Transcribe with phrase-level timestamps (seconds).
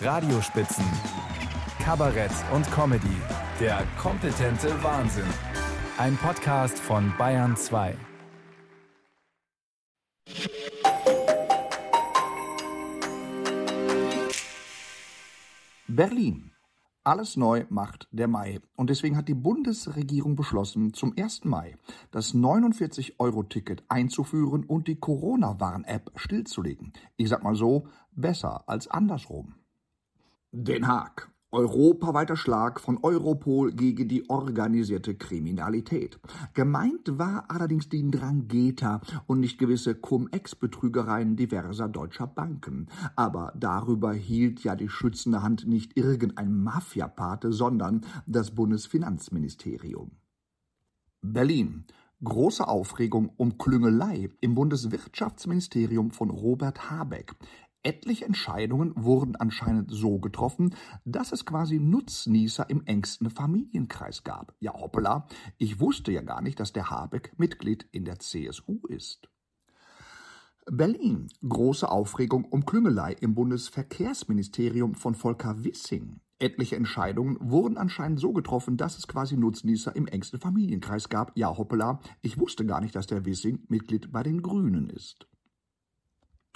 [0.00, 0.84] Radiospitzen,
[1.80, 3.16] Kabarett und Comedy.
[3.58, 5.26] Der kompetente Wahnsinn.
[5.96, 7.96] Ein Podcast von Bayern 2.
[15.88, 16.52] Berlin.
[17.02, 18.60] Alles neu macht der Mai.
[18.76, 21.44] Und deswegen hat die Bundesregierung beschlossen, zum 1.
[21.44, 21.76] Mai
[22.12, 26.92] das 49-Euro-Ticket einzuführen und die Corona-Warn-App stillzulegen.
[27.16, 29.56] Ich sag mal so, besser als andersrum.
[30.50, 31.30] Den Haag.
[31.50, 36.18] Europaweiter Schlag von Europol gegen die organisierte Kriminalität.
[36.54, 42.86] Gemeint war allerdings die Drangheta und nicht gewisse Cum-Ex-Betrügereien diverser deutscher Banken.
[43.14, 50.12] Aber darüber hielt ja die schützende Hand nicht irgendein Mafiapate, sondern das Bundesfinanzministerium.
[51.20, 51.84] Berlin.
[52.24, 57.36] Große Aufregung um Klüngelei im Bundeswirtschaftsministerium von Robert Habeck.
[57.88, 60.74] Etliche Entscheidungen wurden anscheinend so getroffen,
[61.06, 64.54] dass es quasi Nutznießer im engsten Familienkreis gab.
[64.60, 69.30] Ja, hoppala, ich wusste ja gar nicht, dass der Habeck Mitglied in der CSU ist.
[70.70, 71.28] Berlin.
[71.48, 76.20] Große Aufregung um Klüngelei im Bundesverkehrsministerium von Volker Wissing.
[76.38, 81.32] Etliche Entscheidungen wurden anscheinend so getroffen, dass es quasi Nutznießer im engsten Familienkreis gab.
[81.38, 85.26] Ja, hoppala, ich wusste gar nicht, dass der Wissing Mitglied bei den Grünen ist.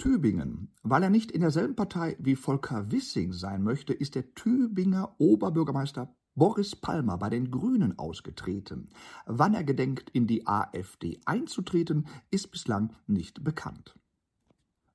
[0.03, 0.67] Tübingen.
[0.81, 6.13] Weil er nicht in derselben Partei wie Volker Wissing sein möchte, ist der Tübinger Oberbürgermeister
[6.35, 8.89] Boris Palmer bei den Grünen ausgetreten.
[9.27, 13.97] Wann er gedenkt, in die AfD einzutreten, ist bislang nicht bekannt.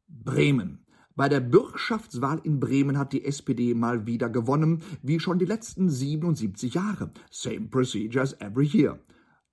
[0.09, 0.85] Bremen.
[1.17, 5.89] Bei der Bürgschaftswahl in Bremen hat die SPD mal wieder gewonnen, wie schon die letzten
[5.89, 7.11] 77 Jahre.
[7.31, 8.99] Same procedures every year.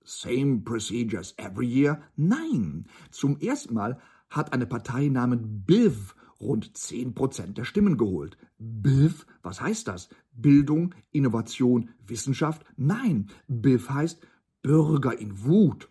[0.04, 2.02] Same procedures every year?
[2.14, 2.84] Nein.
[3.10, 3.98] Zum ersten Mal
[4.30, 8.36] hat eine Partei namens BIV rund 10 Prozent der Stimmen geholt.
[8.58, 10.08] BIV, was heißt das?
[10.32, 12.64] Bildung, Innovation, Wissenschaft?
[12.76, 14.26] Nein, BIV heißt
[14.62, 15.88] Bürger in Wut.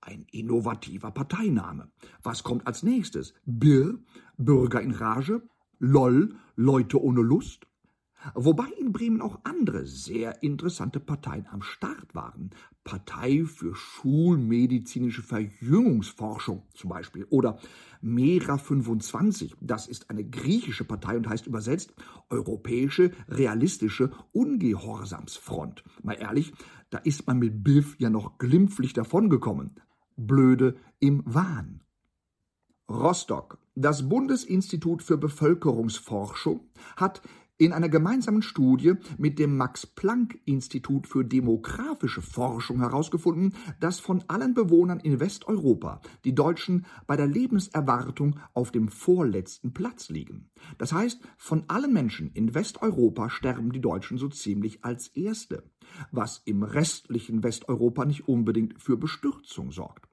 [0.00, 1.90] Ein innovativer Parteiname.
[2.22, 3.34] Was kommt als nächstes?
[3.44, 3.98] BIR,
[4.36, 5.42] Bürger in Rage?
[5.78, 7.66] LOL, Leute ohne Lust?
[8.34, 12.50] Wobei in Bremen auch andere sehr interessante Parteien am Start waren.
[12.86, 17.58] Partei für schulmedizinische Verjüngungsforschung zum Beispiel oder
[18.00, 21.92] Mera 25, das ist eine griechische Partei und heißt übersetzt
[22.30, 25.82] Europäische Realistische Ungehorsamsfront.
[26.04, 26.52] Mal ehrlich,
[26.90, 29.80] da ist man mit Biff ja noch glimpflich davongekommen.
[30.16, 31.80] Blöde im Wahn.
[32.88, 33.58] Rostock.
[33.74, 36.60] Das Bundesinstitut für Bevölkerungsforschung
[36.96, 37.20] hat
[37.58, 45.00] in einer gemeinsamen Studie mit dem Max-Planck-Institut für demografische Forschung herausgefunden, dass von allen Bewohnern
[45.00, 50.50] in Westeuropa die Deutschen bei der Lebenserwartung auf dem vorletzten Platz liegen.
[50.78, 55.64] Das heißt, von allen Menschen in Westeuropa sterben die Deutschen so ziemlich als Erste,
[56.10, 60.05] was im restlichen Westeuropa nicht unbedingt für Bestürzung sorgt.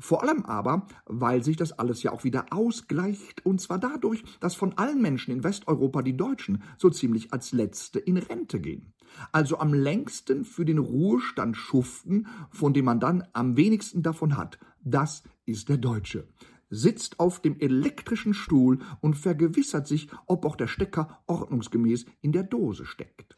[0.00, 4.54] Vor allem aber, weil sich das alles ja auch wieder ausgleicht, und zwar dadurch, dass
[4.54, 8.92] von allen Menschen in Westeuropa die Deutschen so ziemlich als Letzte in Rente gehen.
[9.32, 14.58] Also am längsten für den Ruhestand schuften, von dem man dann am wenigsten davon hat.
[14.84, 16.28] Das ist der Deutsche.
[16.70, 22.44] Sitzt auf dem elektrischen Stuhl und vergewissert sich, ob auch der Stecker ordnungsgemäß in der
[22.44, 23.36] Dose steckt.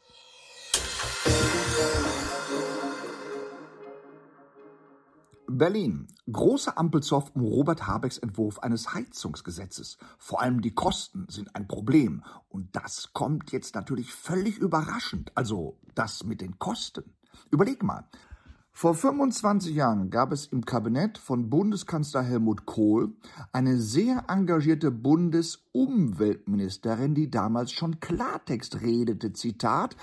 [5.59, 6.06] Berlin.
[6.31, 9.99] Große Ampelzoff um Robert Habecks Entwurf eines Heizungsgesetzes.
[10.19, 12.22] Vor allem die Kosten sind ein Problem.
[12.49, 15.33] Und das kommt jetzt natürlich völlig überraschend.
[15.34, 17.12] Also das mit den Kosten.
[17.50, 18.05] Überleg mal.
[18.72, 23.12] Vor 25 Jahren gab es im Kabinett von Bundeskanzler Helmut Kohl
[23.53, 29.34] eine sehr engagierte Bundesumweltministerin, die damals schon Klartext redete.
[29.34, 29.97] Zitat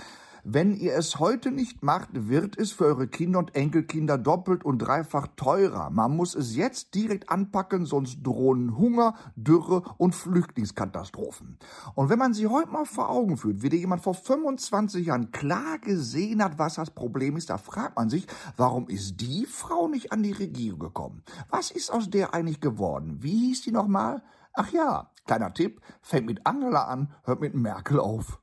[0.49, 4.77] wenn ihr es heute nicht macht, wird es für eure Kinder und Enkelkinder doppelt und
[4.77, 5.89] dreifach teurer.
[5.89, 11.59] Man muss es jetzt direkt anpacken, sonst drohen Hunger, Dürre und Flüchtlingskatastrophen.
[11.95, 15.31] Und wenn man sich heute mal vor Augen führt, wie dir jemand vor 25 Jahren
[15.31, 18.25] klar gesehen hat, was das Problem ist, da fragt man sich,
[18.55, 21.23] warum ist die Frau nicht an die Regierung gekommen?
[21.49, 23.17] Was ist aus der eigentlich geworden?
[23.19, 24.23] Wie hieß die nochmal?
[24.53, 28.39] Ach ja, kleiner Tipp, fängt mit Angela an, hört mit Merkel auf.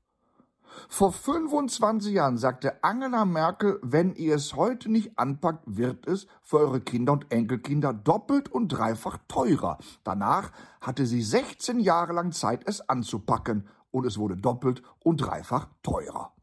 [0.88, 6.58] Vor 25 Jahren sagte Angela Merkel, wenn ihr es heute nicht anpackt, wird es für
[6.58, 9.78] eure Kinder und Enkelkinder doppelt und dreifach teurer.
[10.04, 15.68] Danach hatte sie 16 Jahre lang Zeit, es anzupacken und es wurde doppelt und dreifach
[15.82, 16.33] teurer.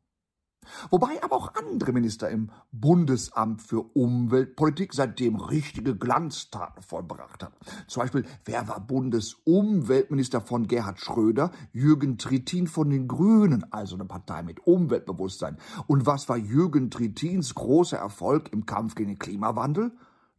[0.90, 7.56] Wobei aber auch andere Minister im Bundesamt für Umweltpolitik seitdem richtige Glanztaten vollbracht haben.
[7.88, 11.52] Zum Beispiel, wer war Bundesumweltminister von Gerhard Schröder?
[11.72, 15.58] Jürgen Trittin von den Grünen, also eine Partei mit Umweltbewusstsein.
[15.88, 19.92] Und was war Jürgen Trittins großer Erfolg im Kampf gegen den Klimawandel?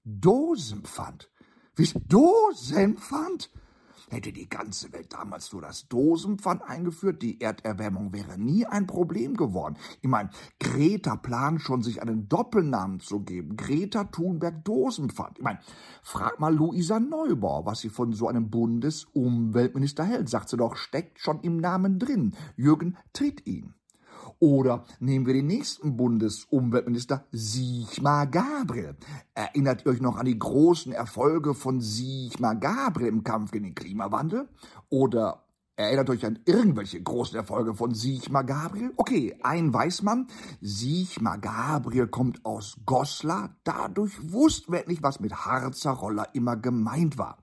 [0.05, 1.31] Dosenpfand.
[1.77, 3.51] Wie Dosenpfand?
[4.13, 9.39] Hätte die ganze Welt damals nur das Dosenpfand eingeführt, die Erderwärmung wäre nie ein Problem
[9.39, 9.79] geworden.
[10.03, 10.29] Ich meine,
[10.61, 13.57] Greta plant schon, sich einen Doppelnamen zu geben.
[13.57, 15.39] Greta Thunberg Dosenpfand.
[15.39, 15.61] Ich meine,
[16.03, 20.29] frag mal Luisa Neubauer, was sie von so einem Bundesumweltminister hält.
[20.29, 22.37] Sagt sie doch, steckt schon im Namen drin.
[22.55, 23.73] Jürgen tritt ihn.
[24.43, 28.97] Oder nehmen wir den nächsten Bundesumweltminister, Sigmar Gabriel.
[29.35, 33.77] Erinnert ihr euch noch an die großen Erfolge von Sigmar Gabriel im Kampf gegen den
[33.77, 34.49] Klimawandel?
[34.89, 35.45] Oder
[35.77, 38.93] Erinnert euch an irgendwelche großen Erfolge von Sigmar Gabriel?
[38.97, 40.27] Okay, ein weiß man,
[40.61, 47.17] Sigmar Gabriel kommt aus Goslar, dadurch wussten wir endlich, was mit Harzer Roller immer gemeint
[47.17, 47.39] war.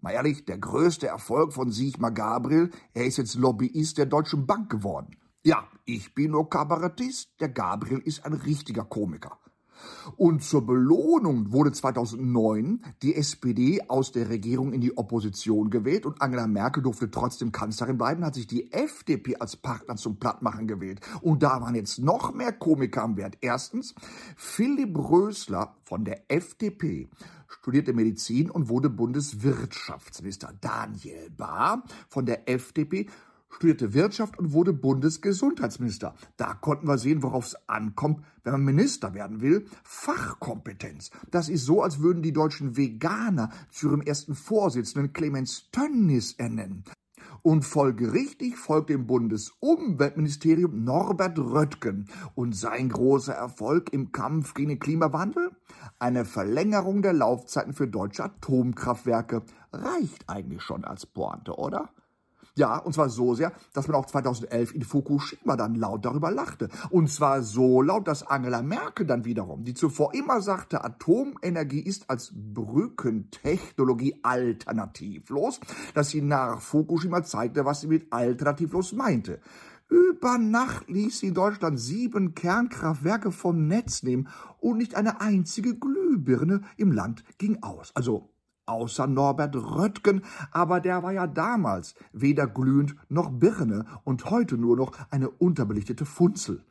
[0.00, 4.70] Mal ehrlich, der größte Erfolg von Sigmar Gabriel, er ist jetzt Lobbyist der Deutschen Bank
[4.70, 5.16] geworden.
[5.42, 9.38] Ja, ich bin nur Kabarettist, der Gabriel ist ein richtiger Komiker.
[10.18, 16.20] Und zur Belohnung wurde 2009 die SPD aus der Regierung in die Opposition gewählt und
[16.20, 21.00] Angela Merkel durfte trotzdem Kanzlerin bleiben, hat sich die FDP als Partner zum Plattmachen gewählt.
[21.22, 23.38] Und da waren jetzt noch mehr Komiker am Wert.
[23.40, 23.94] Erstens,
[24.36, 27.08] Philipp Rösler von der FDP
[27.48, 30.52] studierte Medizin und wurde Bundeswirtschaftsminister.
[30.60, 33.08] Daniel Bahr von der FDP
[33.50, 36.14] studierte Wirtschaft und wurde Bundesgesundheitsminister.
[36.36, 39.66] Da konnten wir sehen, worauf es ankommt, wenn man Minister werden will.
[39.82, 41.10] Fachkompetenz.
[41.30, 46.84] Das ist so, als würden die deutschen Veganer zu ihrem ersten Vorsitzenden Clemens Tönnis ernennen.
[47.42, 52.08] Und folgerichtig folgt dem Bundesumweltministerium Norbert Röttgen.
[52.34, 55.50] Und sein großer Erfolg im Kampf gegen den Klimawandel?
[55.98, 59.42] Eine Verlängerung der Laufzeiten für deutsche Atomkraftwerke.
[59.72, 61.90] Reicht eigentlich schon als Pointe, oder?
[62.60, 66.68] Ja, und zwar so sehr, dass man auch 2011 in Fukushima dann laut darüber lachte.
[66.90, 72.10] Und zwar so laut, dass Angela Merkel dann wiederum, die zuvor immer sagte, Atomenergie ist
[72.10, 75.58] als Brückentechnologie alternativlos,
[75.94, 79.40] dass sie nach Fukushima zeigte, was sie mit alternativlos meinte.
[79.88, 84.28] Über Nacht ließ sie in Deutschland sieben Kernkraftwerke vom Netz nehmen
[84.58, 87.90] und nicht eine einzige Glühbirne im Land ging aus.
[87.94, 88.29] Also
[88.70, 94.76] außer Norbert Röttgen, aber der war ja damals weder glühend noch Birne und heute nur
[94.76, 96.64] noch eine unterbelichtete Funzel.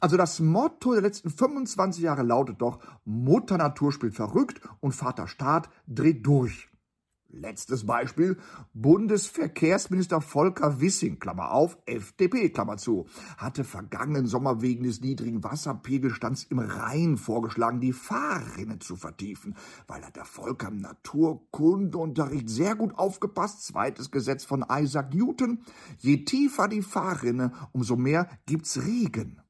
[0.00, 5.28] Also das Motto der letzten 25 Jahre lautet doch, Mutter Natur spielt verrückt und Vater
[5.28, 6.71] Staat dreht durch.
[7.34, 8.36] Letztes Beispiel,
[8.74, 13.06] Bundesverkehrsminister Volker Wissing, Klammer auf, FDP, Klammer zu,
[13.38, 19.56] hatte vergangenen Sommer wegen des niedrigen Wasserpegelstands im Rhein vorgeschlagen, die Fahrrinne zu vertiefen,
[19.86, 25.64] weil hat der Volker im Naturkundeunterricht sehr gut aufgepasst, zweites Gesetz von Isaac Newton,
[26.00, 29.40] je tiefer die Fahrrinne, umso mehr gibt's Regen.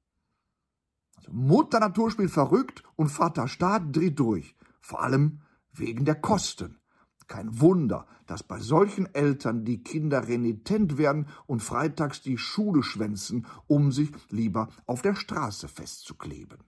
[1.16, 5.40] Also Mutter Natur spielt verrückt und Vater Staat dreht durch, vor allem
[5.72, 6.81] wegen der Kosten.
[7.28, 13.46] Kein Wunder, dass bei solchen Eltern die Kinder renitent werden und freitags die Schule schwänzen,
[13.66, 16.58] um sich lieber auf der Straße festzukleben.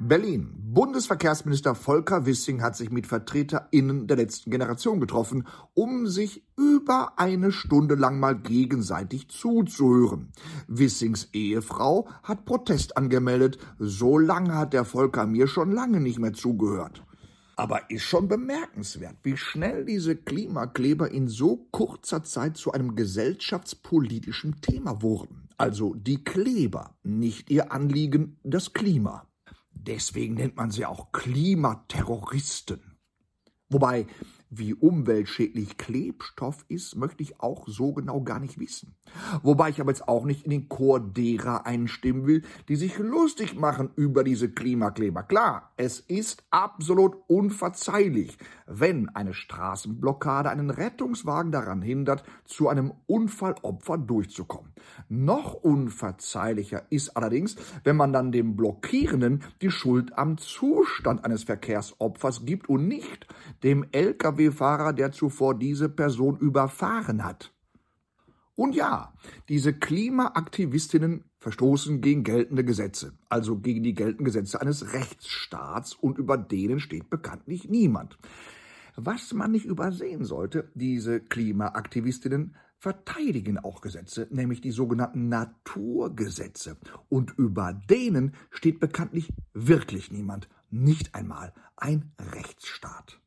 [0.00, 0.54] Berlin.
[0.72, 7.50] Bundesverkehrsminister Volker Wissing hat sich mit VertreterInnen der letzten Generation getroffen, um sich über eine
[7.50, 10.30] Stunde lang mal gegenseitig zuzuhören.
[10.68, 13.58] Wissings Ehefrau hat Protest angemeldet.
[13.80, 17.02] So lange hat der Volker mir schon lange nicht mehr zugehört.
[17.56, 24.60] Aber ist schon bemerkenswert, wie schnell diese Klimakleber in so kurzer Zeit zu einem gesellschaftspolitischen
[24.60, 25.48] Thema wurden.
[25.56, 29.27] Also die Kleber, nicht ihr Anliegen, das Klima.
[29.88, 32.98] Deswegen nennt man sie auch Klimaterroristen.
[33.70, 34.06] Wobei
[34.50, 38.94] wie umweltschädlich Klebstoff ist, möchte ich auch so genau gar nicht wissen.
[39.42, 43.56] Wobei ich aber jetzt auch nicht in den Chor derer einstimmen will, die sich lustig
[43.56, 45.22] machen über diese Klimakleber.
[45.22, 53.98] Klar, es ist absolut unverzeihlich, wenn eine Straßenblockade einen Rettungswagen daran hindert, zu einem Unfallopfer
[53.98, 54.72] durchzukommen.
[55.08, 62.44] Noch unverzeihlicher ist allerdings, wenn man dann dem Blockierenden die Schuld am Zustand eines Verkehrsopfers
[62.44, 63.26] gibt und nicht
[63.62, 67.52] dem LKW Lkw-Fahrer, der zuvor diese Person überfahren hat.
[68.54, 69.14] Und ja,
[69.48, 76.36] diese Klimaaktivistinnen verstoßen gegen geltende Gesetze, also gegen die geltenden Gesetze eines Rechtsstaats, und über
[76.36, 78.18] denen steht bekanntlich niemand.
[78.96, 86.76] Was man nicht übersehen sollte, diese Klimaaktivistinnen verteidigen auch Gesetze, nämlich die sogenannten Naturgesetze.
[87.08, 93.20] Und über denen steht bekanntlich wirklich niemand, nicht einmal ein Rechtsstaat.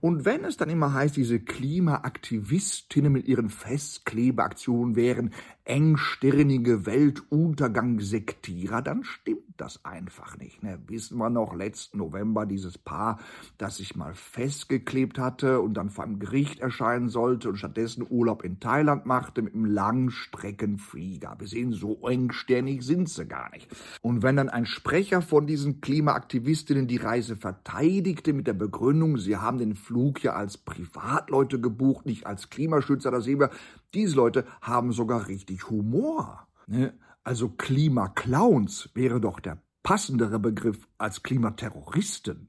[0.00, 5.32] Und wenn es dann immer heißt, diese Klimaaktivistinnen mit ihren Festklebeaktionen wären
[5.64, 10.62] engstirnige Weltuntergangssektierer, dann stimmt das einfach nicht.
[10.62, 10.78] Ne?
[10.86, 13.18] Wissen wir noch, letzten November dieses Paar,
[13.58, 18.42] das sich mal festgeklebt hatte und dann vor einem Gericht erscheinen sollte und stattdessen Urlaub
[18.42, 21.36] in Thailand machte mit einem Langstreckenflieger.
[21.38, 23.68] Wir sehen, so engstirnig sind sie gar nicht.
[24.00, 29.36] Und wenn dann ein Sprecher von diesen Klimaaktivistinnen die Reise verteidigte mit der Begründung, sie
[29.36, 33.50] haben den Flug ja als Privatleute gebucht, nicht als Klimaschützer, da sehen wir,
[33.94, 36.46] diese Leute haben sogar richtig Humor.
[36.66, 36.94] Ne?
[37.22, 42.48] Also Klimaclowns wäre doch der passendere Begriff als Klimaterroristen.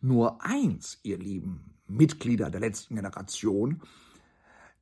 [0.00, 3.82] Nur eins, ihr lieben Mitglieder der letzten Generation,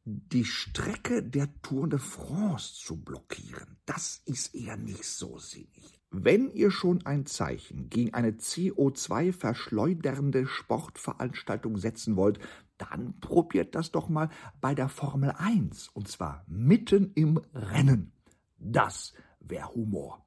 [0.05, 6.01] die Strecke der Tour de France zu blockieren, das ist eher nicht so sinnig.
[6.11, 12.39] Wenn ihr schon ein Zeichen gegen eine CO2 verschleudernde Sportveranstaltung setzen wollt,
[12.79, 14.29] dann probiert das doch mal
[14.61, 18.14] bei der Formel 1 und zwar mitten im Rennen.
[18.65, 20.25] Das wäre Humor.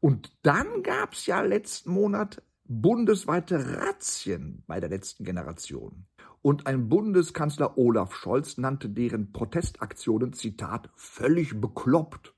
[0.00, 6.06] Und dann gab's ja letzten Monat bundesweite Razzien bei der letzten Generation.
[6.42, 12.34] Und ein Bundeskanzler Olaf Scholz nannte deren Protestaktionen, Zitat, völlig bekloppt.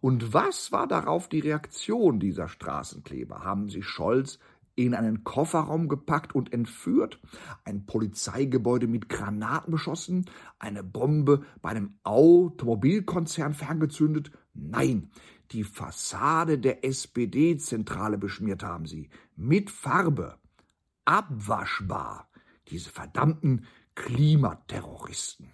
[0.00, 3.44] Und was war darauf die Reaktion dieser Straßenkleber?
[3.44, 4.38] Haben sie Scholz
[4.74, 7.20] in einen Kofferraum gepackt und entführt,
[7.64, 10.26] ein Polizeigebäude mit Granaten beschossen,
[10.58, 14.30] eine Bombe bei einem Automobilkonzern ferngezündet?
[14.54, 15.10] Nein,
[15.52, 19.10] die Fassade der SPD-Zentrale beschmiert haben sie.
[19.36, 20.38] Mit Farbe.
[21.04, 22.30] Abwaschbar.
[22.68, 25.52] Diese verdammten Klimaterroristen.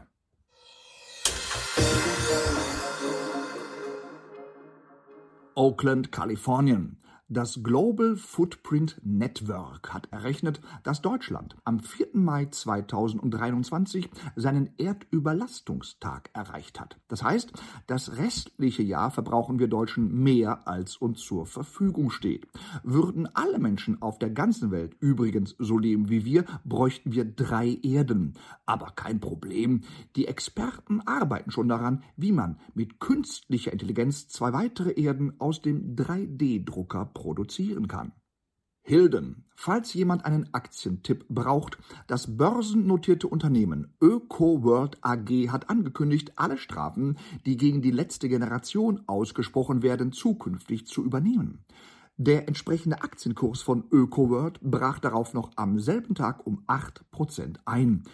[5.54, 6.99] Oakland, Kalifornien.
[7.28, 12.11] Das Global Footprint Network hat errechnet, dass Deutschland am 4.
[12.12, 17.00] Mai 2023 seinen Erdüberlastungstag erreicht hat.
[17.09, 17.52] Das heißt,
[17.88, 22.47] das restliche Jahr verbrauchen wir Deutschen mehr, als uns zur Verfügung steht.
[22.85, 27.76] Würden alle Menschen auf der ganzen Welt übrigens so leben wie wir, bräuchten wir drei
[27.83, 28.35] Erden.
[28.66, 29.83] Aber kein Problem.
[30.14, 35.97] Die Experten arbeiten schon daran, wie man mit künstlicher Intelligenz zwei weitere Erden aus dem
[35.97, 38.12] 3D-Drucker produzieren kann.
[38.82, 47.18] Hilden, falls jemand einen Aktientipp braucht, das börsennotierte Unternehmen ÖkoWorld AG hat angekündigt, alle Strafen,
[47.46, 51.64] die gegen die letzte Generation ausgesprochen werden, zukünftig zu übernehmen.
[52.16, 58.04] Der entsprechende Aktienkurs von ÖkoWorld brach darauf noch am selben Tag um 8% ein.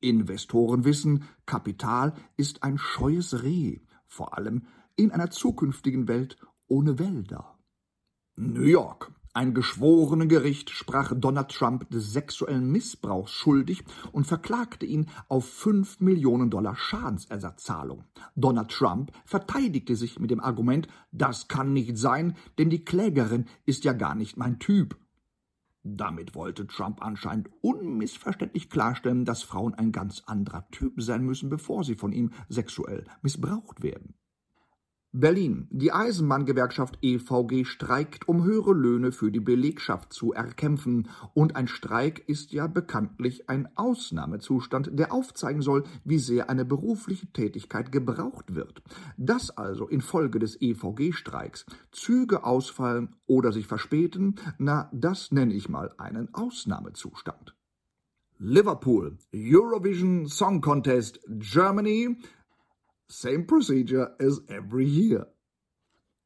[0.00, 4.62] Investoren wissen, Kapital ist ein scheues Reh, vor allem
[4.96, 6.38] in einer zukünftigen Welt
[6.68, 7.51] ohne Wälder.
[8.36, 9.12] New York.
[9.34, 16.00] Ein geschworene Gericht sprach Donald Trump des sexuellen Missbrauchs schuldig und verklagte ihn auf 5
[16.00, 18.04] Millionen Dollar Schadensersatzzahlung.
[18.34, 23.84] Donald Trump verteidigte sich mit dem Argument, das kann nicht sein, denn die Klägerin ist
[23.84, 24.98] ja gar nicht mein Typ.
[25.82, 31.84] Damit wollte Trump anscheinend unmissverständlich klarstellen, dass Frauen ein ganz anderer Typ sein müssen, bevor
[31.84, 34.14] sie von ihm sexuell missbraucht werden.
[35.14, 35.68] Berlin.
[35.70, 41.10] Die Eisenbahngewerkschaft EVG streikt, um höhere Löhne für die Belegschaft zu erkämpfen.
[41.34, 47.26] Und ein Streik ist ja bekanntlich ein Ausnahmezustand, der aufzeigen soll, wie sehr eine berufliche
[47.26, 48.82] Tätigkeit gebraucht wird.
[49.18, 55.92] Dass also infolge des EVG-Streiks Züge ausfallen oder sich verspäten, na, das nenne ich mal
[55.98, 57.54] einen Ausnahmezustand.
[58.38, 62.16] Liverpool, Eurovision Song Contest, Germany,
[63.12, 65.26] Same procedure as every year.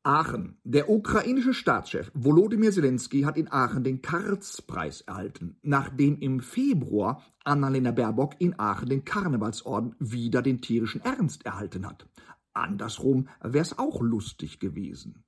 [0.05, 0.61] Aachen.
[0.63, 7.91] Der ukrainische Staatschef Volodymyr Zelensky hat in Aachen den Karz-Preis erhalten, nachdem im Februar Annalena
[7.91, 12.09] Baerbock in Aachen den Karnevalsorden wieder den tierischen Ernst erhalten hat.
[12.53, 15.25] Andersrum wär's auch lustig gewesen.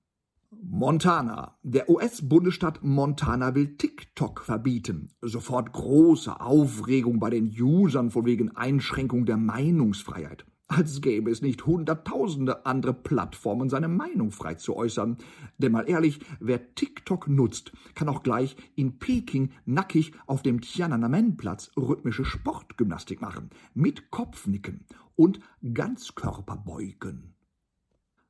[0.63, 1.59] Montana.
[1.65, 5.11] Der US-Bundesstaat Montana will TikTok verbieten.
[5.23, 11.67] Sofort große Aufregung bei den Usern von wegen Einschränkung der Meinungsfreiheit als gäbe es nicht
[11.67, 15.17] hunderttausende andere Plattformen, seine Meinung frei zu äußern.
[15.57, 21.71] Denn mal ehrlich, wer TikTok nutzt, kann auch gleich in Peking nackig auf dem Tiananmen-Platz
[21.77, 24.85] rhythmische Sportgymnastik machen, mit Kopfnicken
[25.17, 25.41] und
[25.73, 27.35] Ganzkörperbeugen.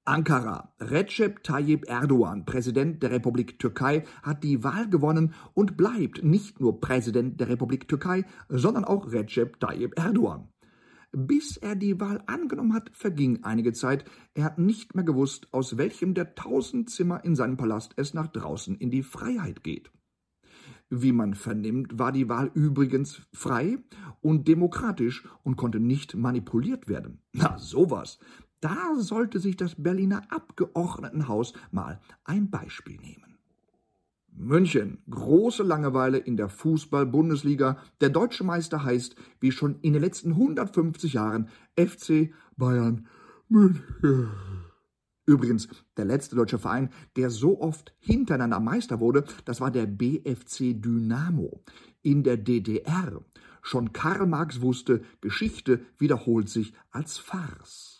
[0.04, 0.73] Ankara.
[0.80, 6.80] Recep Tayyip Erdogan, Präsident der Republik Türkei, hat die Wahl gewonnen und bleibt nicht nur
[6.80, 10.49] Präsident der Republik Türkei, sondern auch Recep Tayyip Erdogan.
[11.12, 14.05] Bis er die Wahl angenommen hat, verging einige Zeit.
[14.35, 18.29] Er hat nicht mehr gewusst, aus welchem der tausend Zimmer in seinem Palast es nach
[18.29, 19.91] draußen in die Freiheit geht.
[20.91, 23.79] Wie man vernimmt, war die Wahl übrigens frei
[24.21, 27.21] und demokratisch und konnte nicht manipuliert werden.
[27.33, 28.19] Na, sowas.
[28.61, 33.38] Da sollte sich das Berliner Abgeordnetenhaus mal ein Beispiel nehmen.
[34.38, 37.78] München, große Langeweile in der Fußball-Bundesliga.
[38.00, 43.07] Der deutsche Meister heißt, wie schon in den letzten 150 Jahren, FC Bayern
[43.49, 44.30] München.
[45.26, 45.68] Übrigens,
[45.99, 51.62] der letzte deutsche Verein, der so oft hintereinander Meister wurde, das war der BFC Dynamo
[52.00, 53.21] in der DDR.
[53.61, 57.98] Schon Karl Marx wusste, Geschichte wiederholt sich als Farce.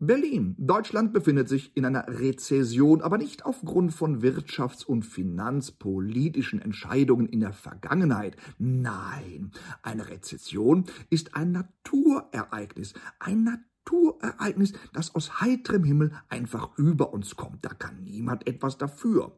[0.00, 0.54] Berlin.
[0.58, 7.40] Deutschland befindet sich in einer Rezession, aber nicht aufgrund von wirtschafts- und finanzpolitischen Entscheidungen in
[7.40, 8.36] der Vergangenheit.
[8.58, 9.50] Nein,
[9.82, 17.64] eine Rezession ist ein Naturereignis, ein Naturereignis, das aus heiterem Himmel einfach über uns kommt.
[17.64, 19.36] Da kann niemand etwas dafür.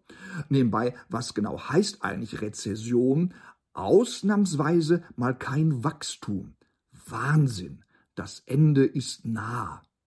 [0.50, 3.32] Nebenbei, was genau heißt eigentlich Rezession?
[3.72, 6.54] Ausnahmsweise mal kein Wachstum.
[7.06, 7.82] Wahnsinn.
[8.14, 9.80] Das Ende ist nah.